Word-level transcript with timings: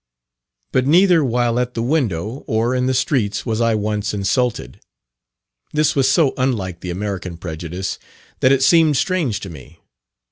But 0.71 0.87
neither 0.87 1.23
while 1.23 1.59
at 1.59 1.75
the 1.75 1.83
window, 1.83 2.43
or 2.47 2.73
in 2.73 2.87
the 2.87 2.93
streets, 2.95 3.45
was 3.45 3.61
I 3.61 3.75
once 3.75 4.15
insulted. 4.15 4.79
This 5.73 5.95
was 5.95 6.09
so 6.09 6.33
unlike 6.37 6.79
the 6.79 6.89
American 6.89 7.37
prejudice, 7.37 7.99
that 8.39 8.51
it 8.51 8.63
seemed 8.63 8.97
strange 8.97 9.41
to 9.41 9.49
me. 9.51 9.79